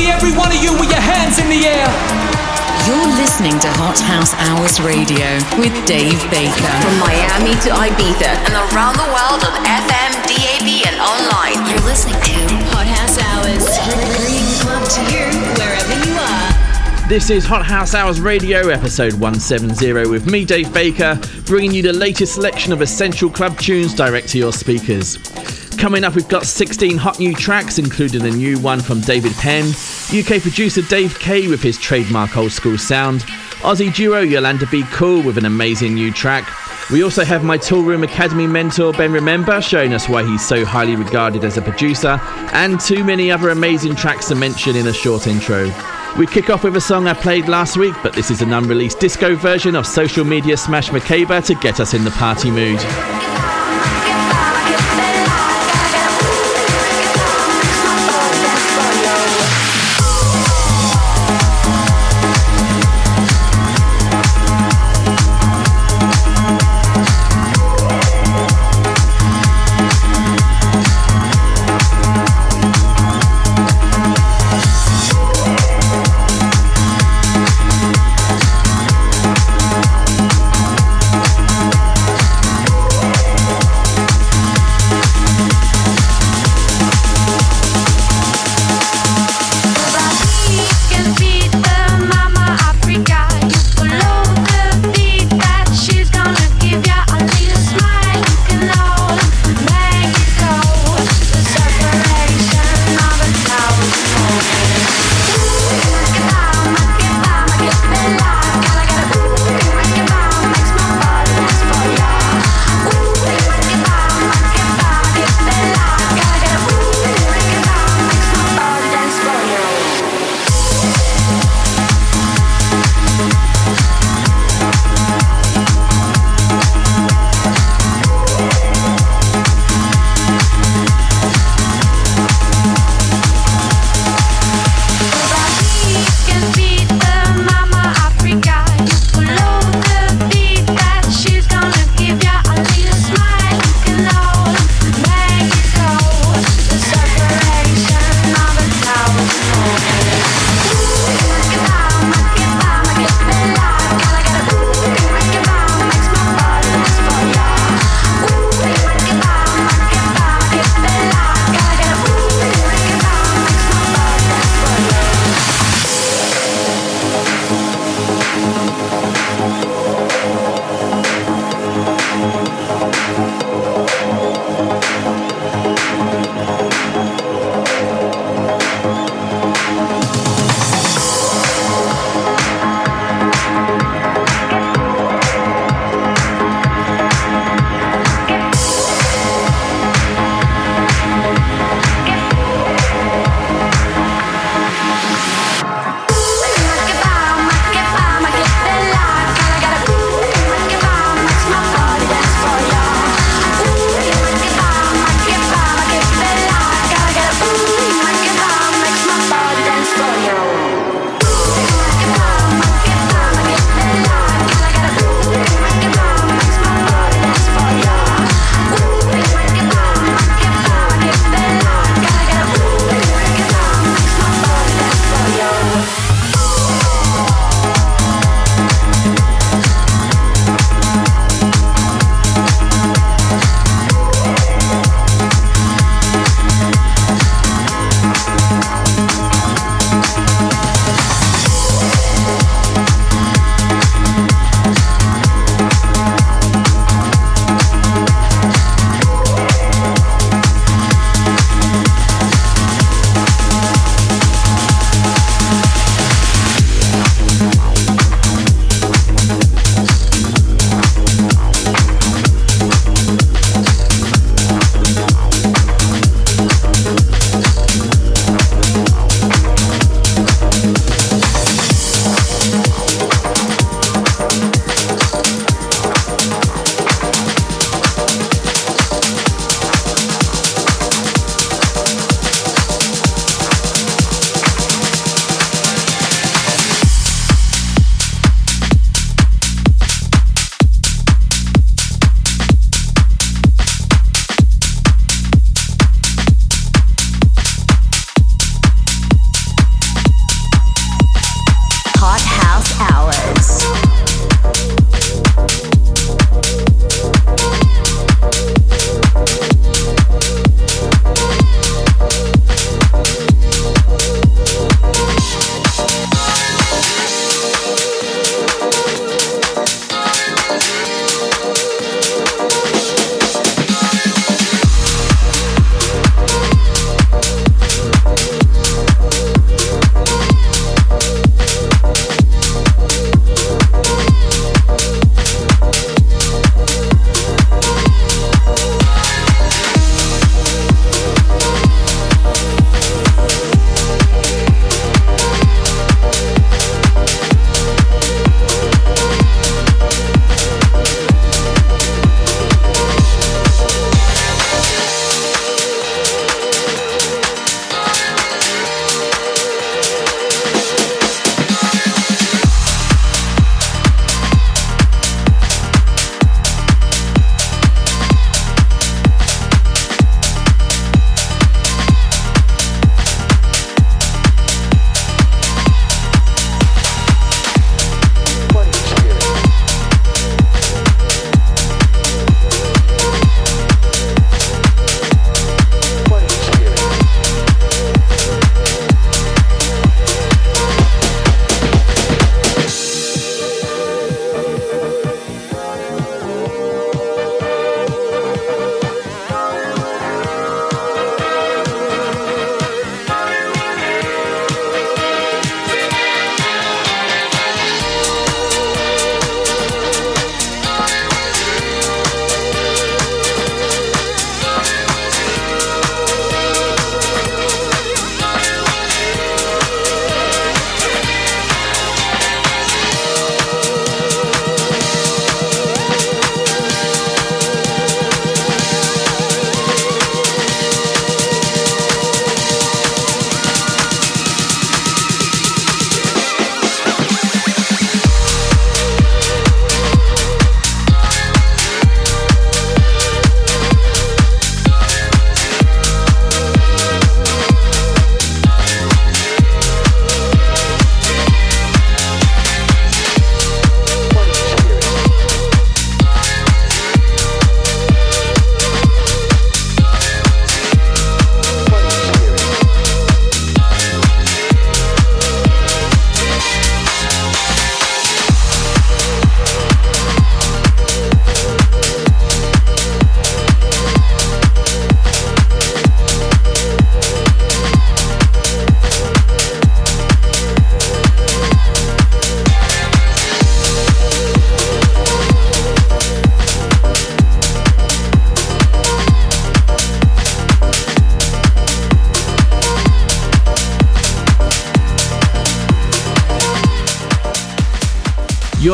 [0.00, 1.88] see every one of you with your hands in the air.
[2.88, 5.28] You're listening to Hot House Hours Radio
[5.60, 6.72] with Dave Baker.
[6.80, 11.60] From Miami to Ibiza and around the world on FM, DAB, and online.
[11.68, 12.36] You're listening to
[12.72, 13.64] Hot House Hours,
[14.16, 15.26] bringing club to you
[15.60, 17.08] wherever you are.
[17.08, 21.92] This is Hot House Hours Radio, episode 170, with me, Dave Baker, bringing you the
[21.92, 25.18] latest selection of essential club tunes direct to your speakers.
[25.80, 29.64] Coming up, we've got 16 hot new tracks, including a new one from David Penn,
[30.14, 33.22] UK producer Dave K with his trademark old school sound,
[33.62, 36.46] Aussie duo Yolanda Be Cool with an amazing new track.
[36.90, 40.96] We also have my Toolroom Academy mentor Ben Remember showing us why he's so highly
[40.96, 42.20] regarded as a producer,
[42.52, 45.72] and too many other amazing tracks to mention in a short intro.
[46.18, 49.00] We kick off with a song I played last week, but this is an unreleased
[49.00, 52.80] disco version of social media smash Makeba to get us in the party mood.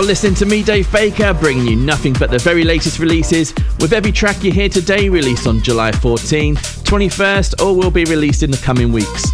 [0.06, 4.12] Listening to me, Dave Baker, bringing you nothing but the very latest releases, with every
[4.12, 8.56] track you hear today released on July 14, 21st, or will be released in the
[8.58, 9.32] coming weeks.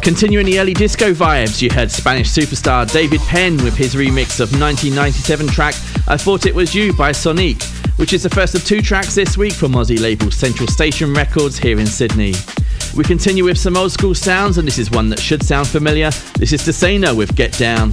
[0.00, 4.50] Continuing the early disco vibes, you heard Spanish superstar David Penn with his remix of
[4.58, 5.74] 1997 track
[6.08, 7.62] I Thought It Was You by Sonique,
[7.98, 11.58] which is the first of two tracks this week from Aussie label Central Station Records
[11.58, 12.34] here in Sydney.
[12.96, 16.10] We continue with some old school sounds, and this is one that should sound familiar.
[16.38, 17.92] This is Desena with Get Down.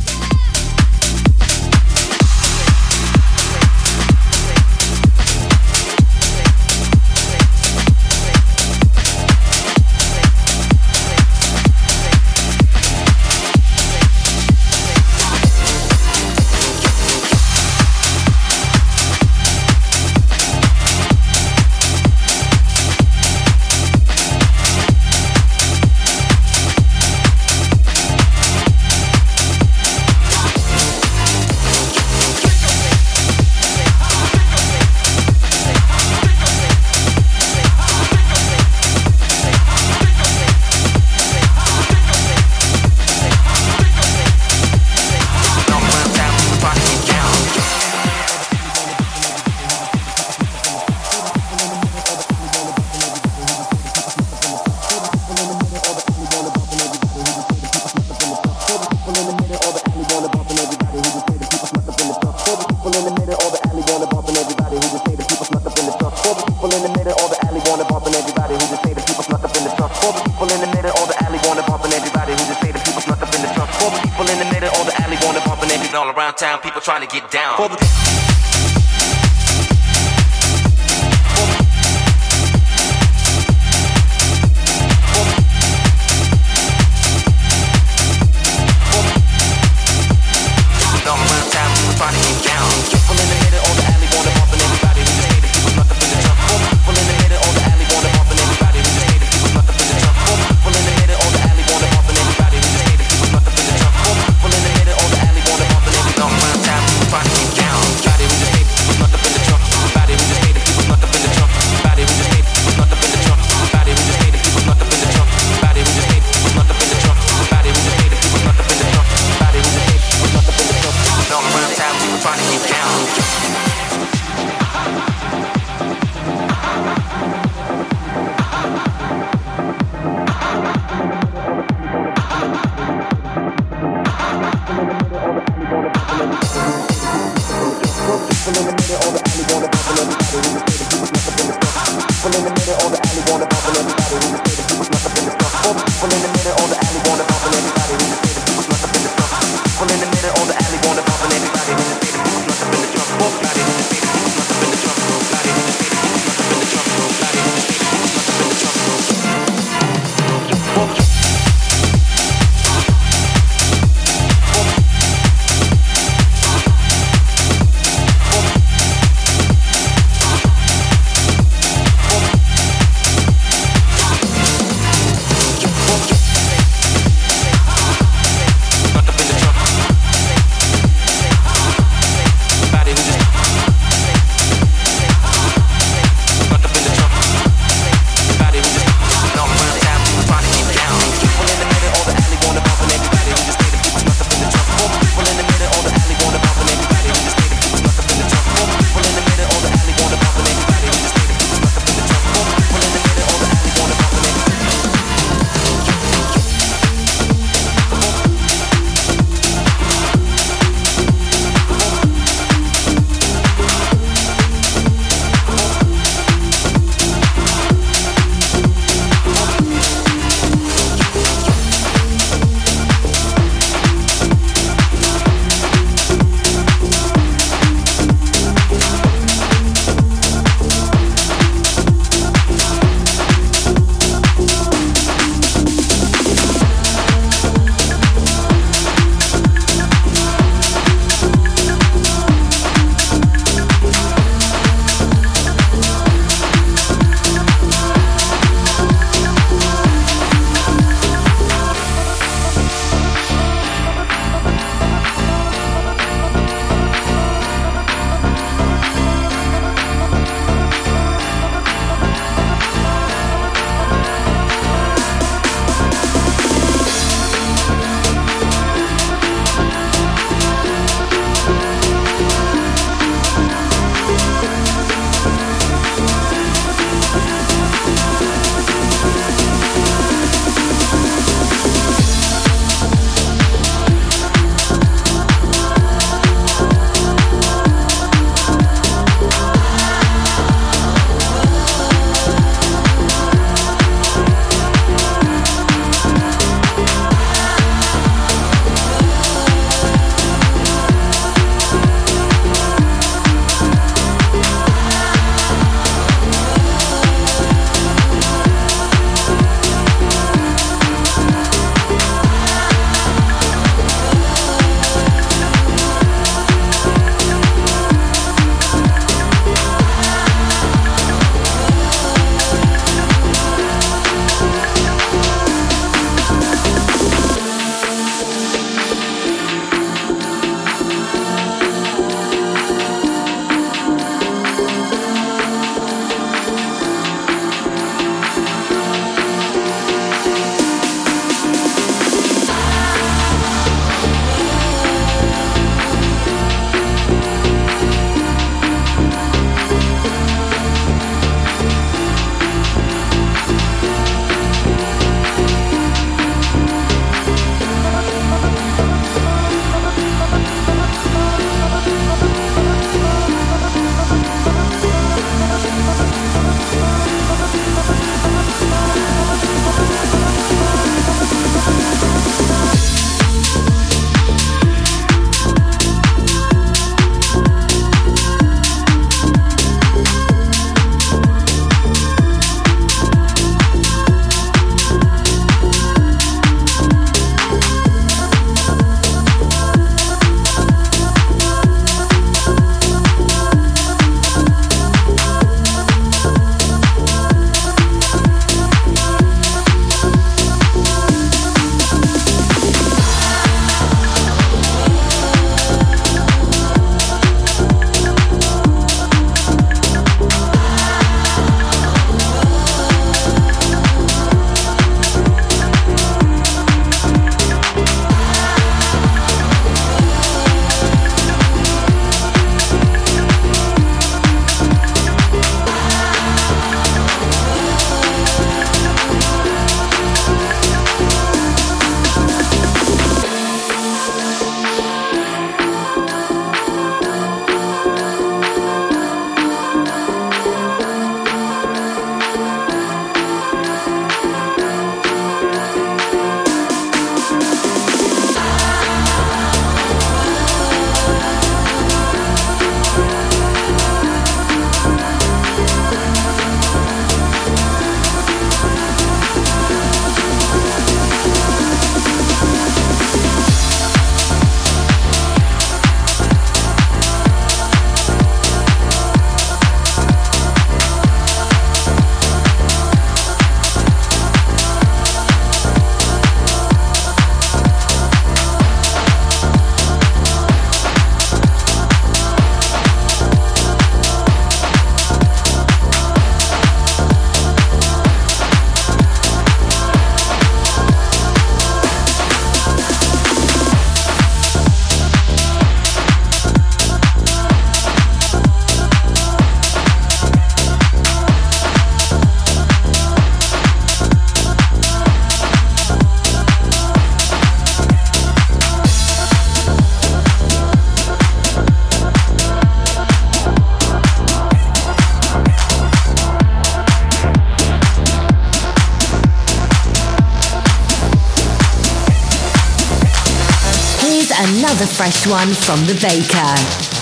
[525.03, 526.92] Fresh one from the baker.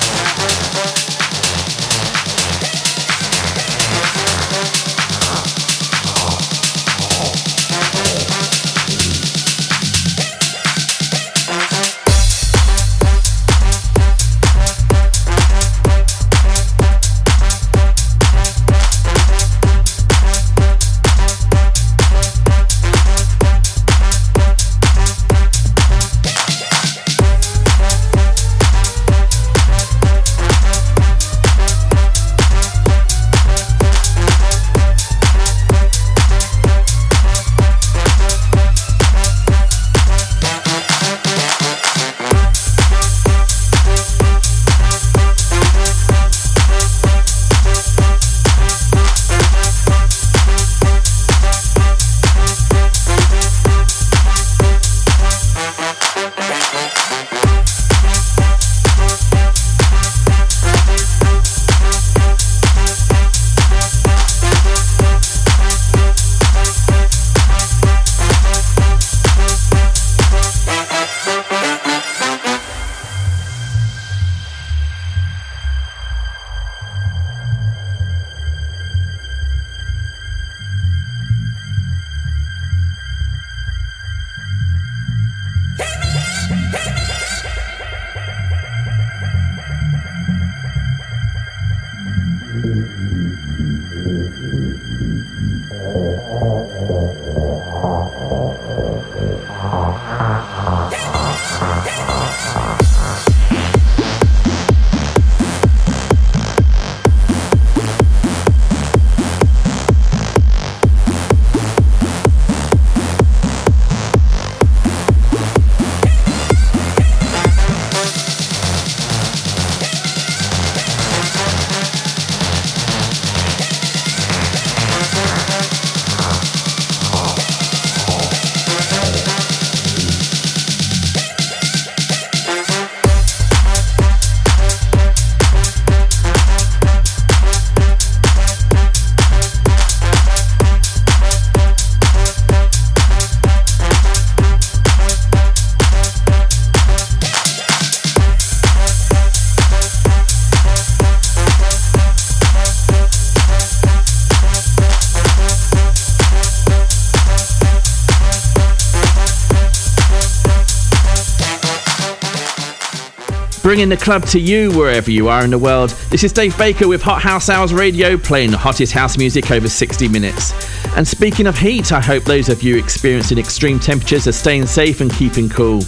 [163.72, 165.92] Bringing the club to you wherever you are in the world.
[166.10, 169.70] This is Dave Baker with Hot House Hours Radio, playing the hottest house music over
[169.70, 170.52] 60 minutes.
[170.98, 175.00] And speaking of heat, I hope those of you experiencing extreme temperatures are staying safe
[175.00, 175.84] and keeping cool.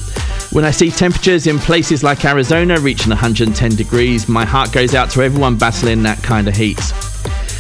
[0.54, 5.10] When I see temperatures in places like Arizona reaching 110 degrees, my heart goes out
[5.10, 6.80] to everyone battling that kind of heat.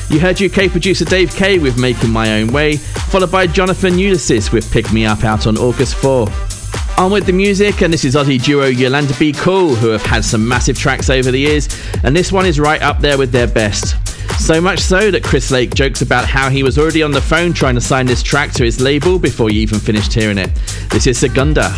[0.09, 4.53] You heard UK producer Dave K with Making My Own Way, followed by Jonathan Ulysses
[4.53, 6.52] with Pick Me Up out on August 4.
[6.95, 10.23] On with the music, and this is Aussie duo Yolanda Be Cool, who have had
[10.23, 11.67] some massive tracks over the years,
[12.03, 13.95] and this one is right up there with their best.
[14.39, 17.51] So much so that Chris Lake jokes about how he was already on the phone
[17.51, 20.51] trying to sign this track to his label before you even finished hearing it.
[20.91, 21.73] This is Segunda.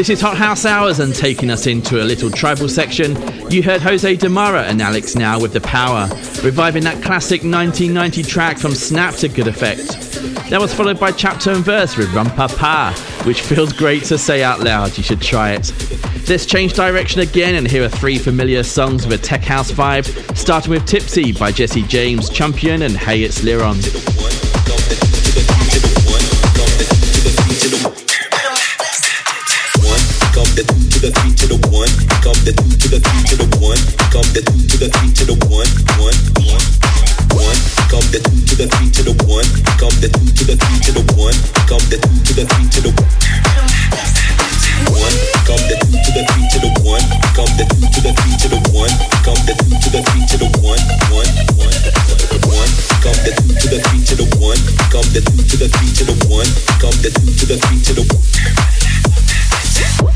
[0.00, 3.14] This is Hot House Hours and taking us into a little tribal section.
[3.50, 6.08] You heard Jose Demara and Alex Now with The Power,
[6.42, 9.88] reviving that classic 1990 track from Snap to good effect.
[10.48, 12.94] That was followed by Chapter and Verse with Rum Pa Pa,
[13.26, 14.96] which feels great to say out loud.
[14.96, 15.70] You should try it.
[16.30, 20.70] Let's change direction again and hear three familiar songs with a tech house vibe, starting
[20.70, 24.19] with Tipsy by Jesse James, Champion, and Hey It's Liron.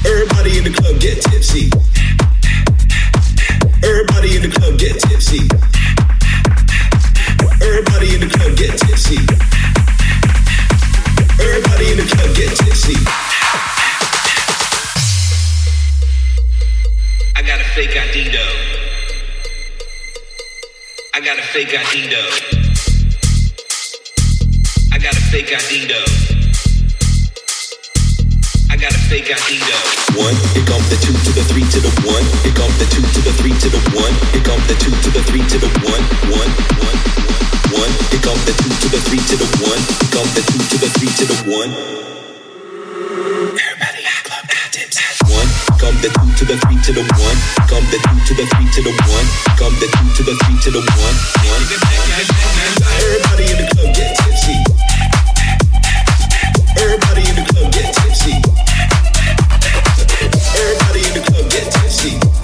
[0.07, 1.71] Everybody in the club get tipsy.
[4.45, 5.39] In the club get tipsy.
[7.65, 9.17] Everybody in the club get tipsy.
[11.41, 12.95] Everybody in the club get tipsy.
[17.35, 18.57] I got a fake ID though.
[21.15, 22.31] I got a fake ID though.
[24.93, 26.34] I got a fake ID though.
[28.85, 30.29] Got a fake ID though.
[30.29, 32.21] One, here come the two to the three to the one.
[32.45, 34.13] Here come the two to the three to the one.
[34.37, 36.05] Here come the two to the three to the one.
[36.29, 36.53] One,
[36.85, 36.99] one,
[37.81, 37.93] one.
[38.13, 39.81] Here come the two to the three to the one.
[39.81, 41.73] Here come the two to the three to the one.
[43.57, 44.77] Everybody the club got.
[45.33, 45.49] One,
[45.81, 47.39] come the two to the three to the one.
[47.65, 49.27] Come the two to the three to the one.
[49.57, 51.17] Come the two to the three to the one.
[51.49, 51.65] One.
[53.01, 54.61] Everybody in the club get tipsy.
[56.77, 58.35] Everybody in the club get tipsy.
[60.61, 62.44] Everybody in the club get tipsy.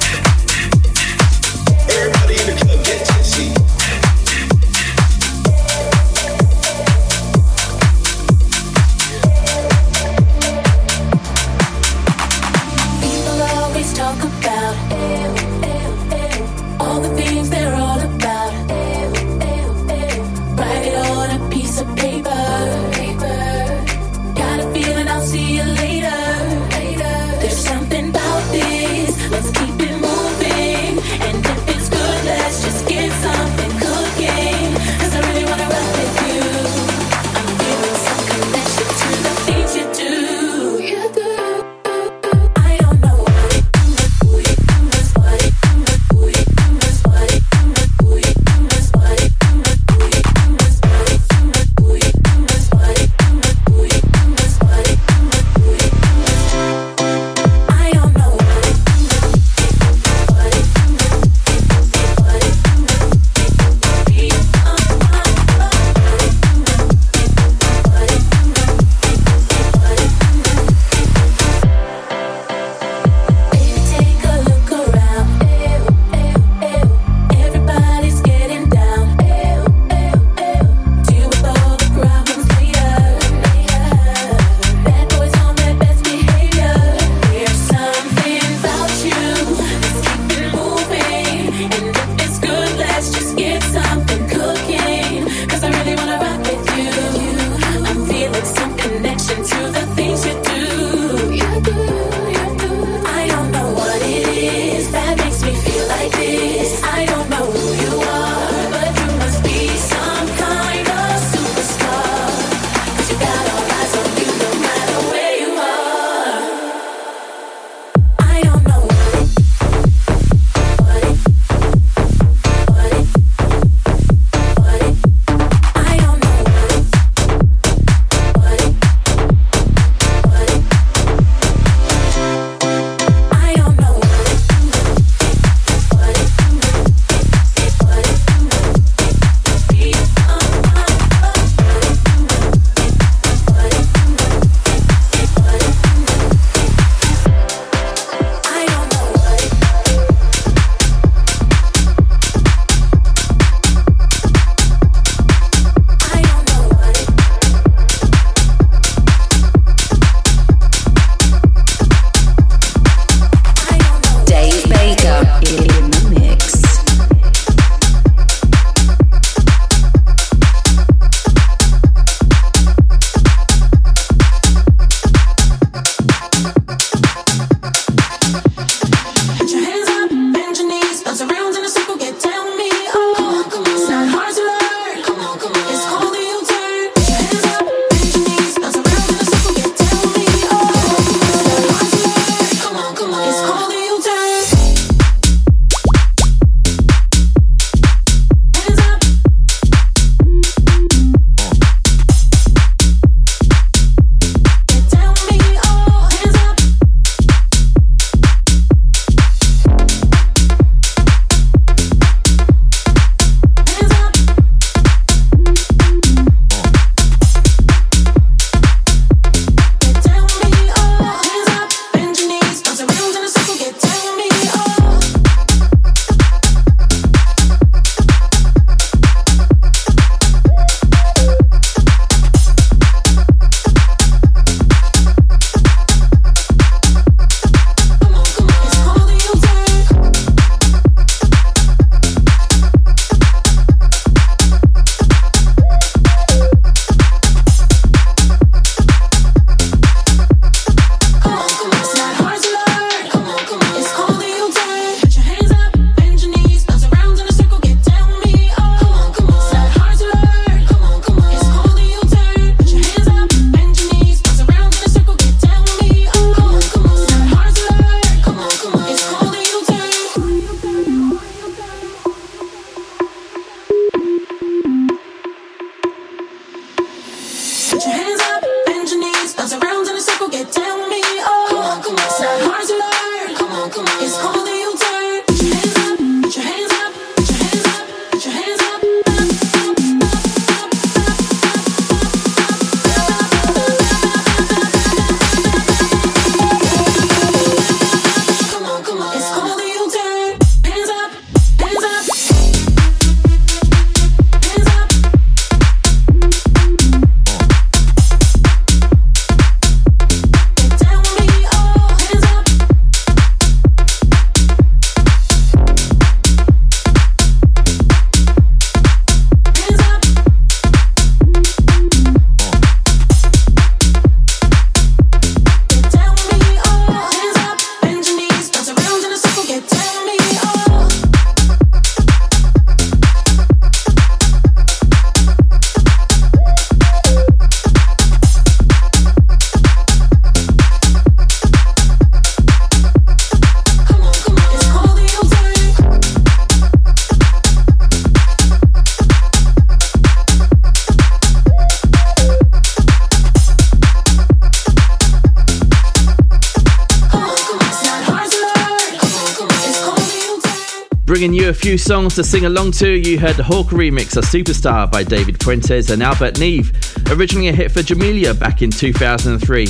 [361.90, 365.90] Songs to sing along to, you heard the Hawk remix of Superstar by David Fuentes
[365.90, 366.70] and Albert Neve,
[367.10, 369.66] originally a hit for Jamelia back in 2003.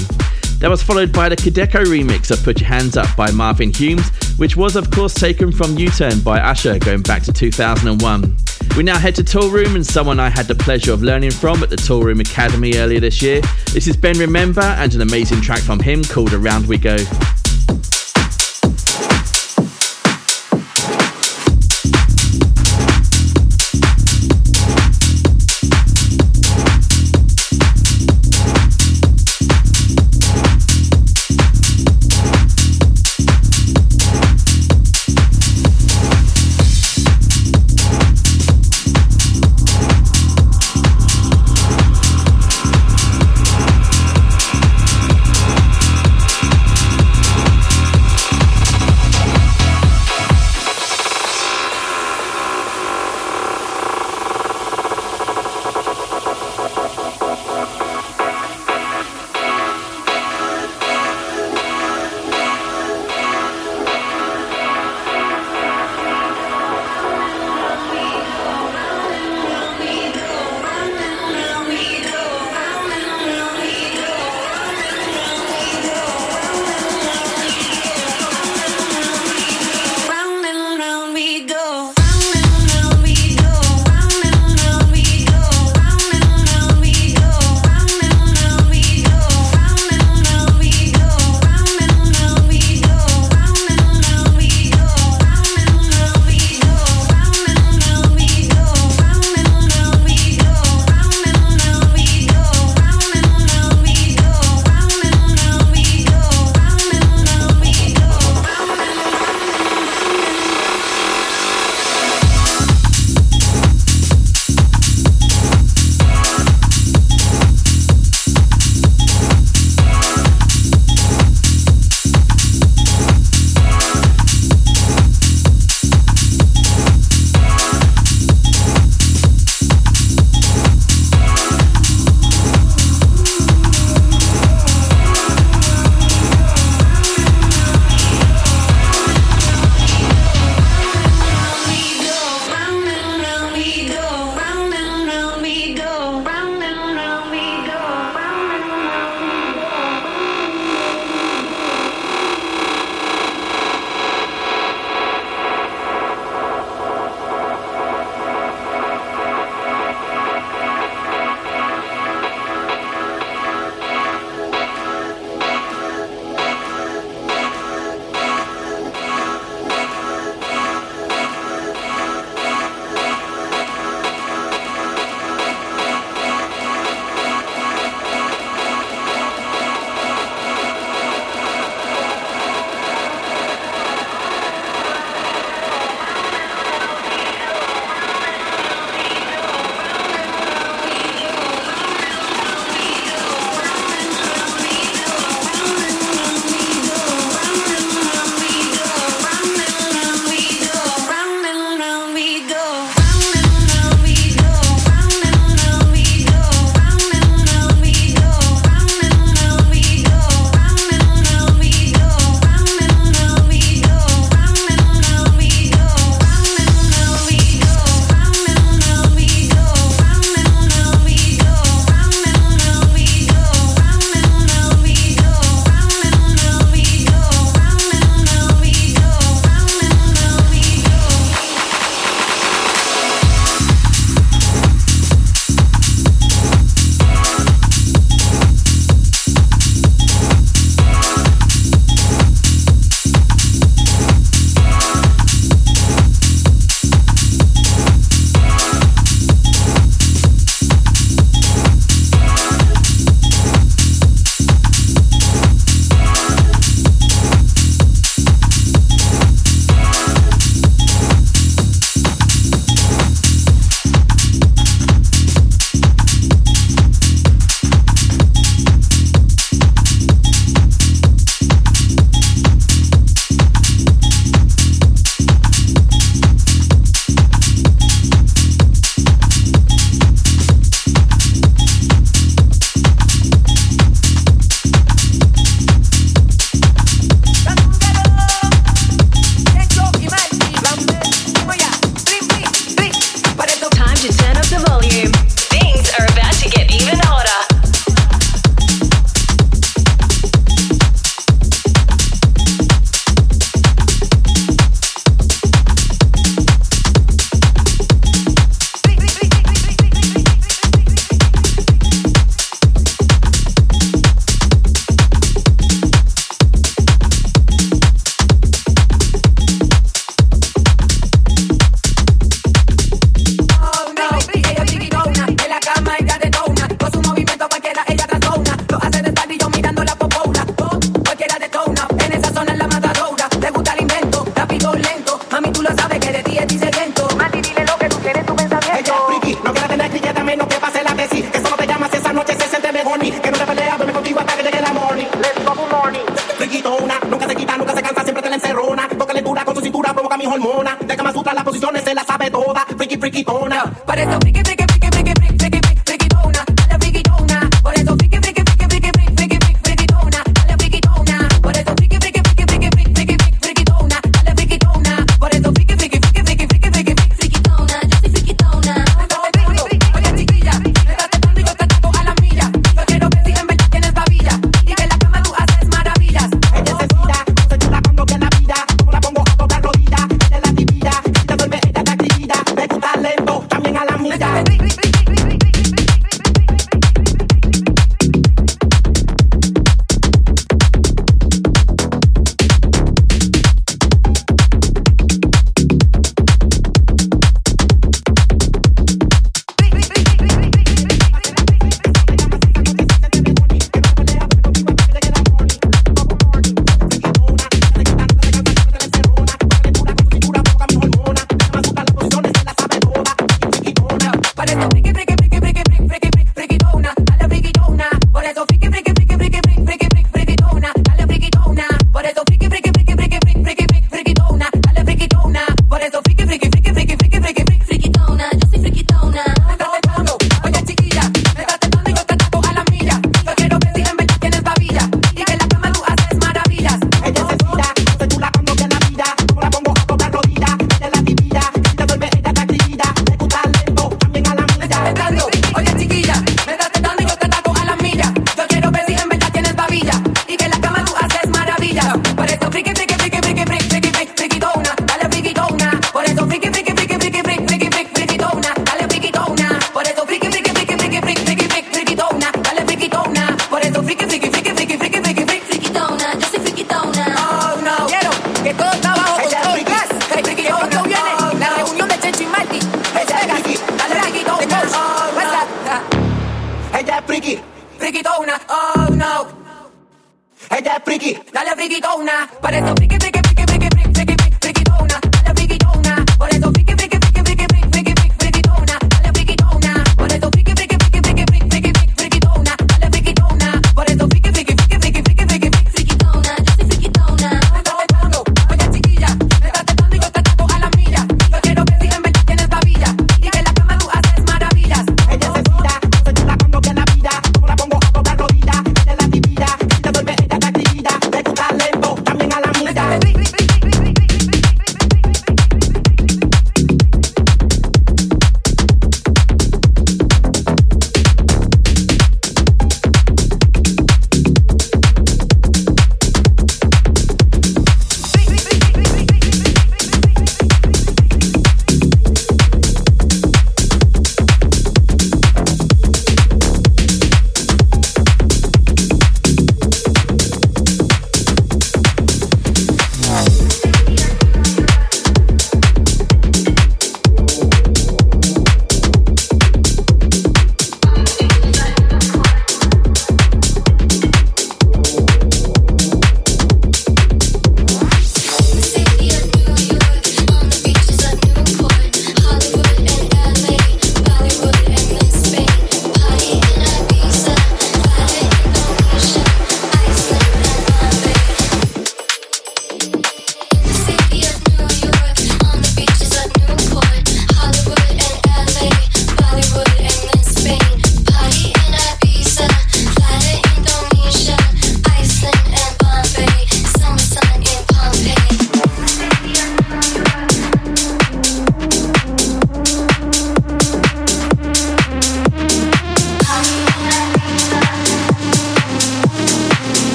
[0.59, 4.07] That was followed by the Kideko remix of Put Your Hands Up by Marvin Humes,
[4.39, 8.37] which was of course taken from U-Turn by Usher going back to 2001.
[8.77, 11.71] We now head to Toolroom and someone I had the pleasure of learning from at
[11.71, 13.41] the Toolroom Academy earlier this year.
[13.73, 16.99] This is Ben Remember and an amazing track from him called Around We Go.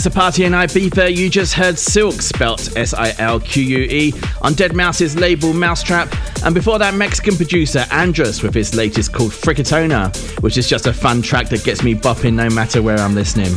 [0.00, 3.78] Us a party in Ibiza, you just heard Silk, spelt S I L Q U
[3.80, 9.30] E, on deadmau5's label mau5trap, and before that, Mexican producer Andruss with his latest called
[9.30, 13.14] Fricatona, which is just a fun track that gets me bopping no matter where I'm
[13.14, 13.52] listening.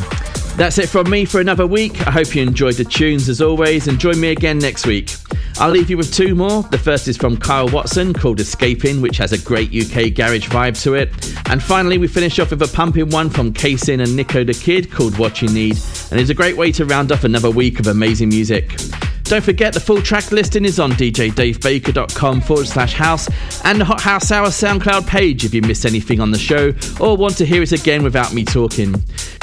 [0.57, 2.05] That's it from me for another week.
[2.05, 5.11] I hope you enjoyed the tunes as always, and join me again next week.
[5.59, 6.63] I'll leave you with two more.
[6.63, 10.81] The first is from Kyle Watson called Escaping, which has a great UK garage vibe
[10.83, 11.09] to it.
[11.49, 14.91] And finally, we finish off with a pumping one from Kasin and Nico the Kid
[14.91, 15.77] called What You Need,
[16.11, 18.75] and it's a great way to round off another week of amazing music.
[19.23, 23.29] Don't forget the full track listing is on djdavebaker.com forward slash house
[23.63, 27.15] and the Hot House Hour SoundCloud page if you missed anything on the show or
[27.15, 28.93] want to hear it again without me talking.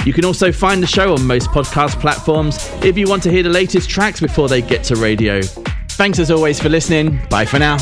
[0.05, 3.43] You can also find the show on most podcast platforms if you want to hear
[3.43, 5.41] the latest tracks before they get to radio.
[6.01, 7.21] Thanks as always for listening.
[7.29, 7.77] Bye for now.